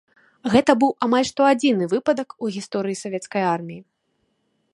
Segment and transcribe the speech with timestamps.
[0.53, 3.81] Гэта быў амаль што адзіны выпадак у гісторыі савецкай арміі.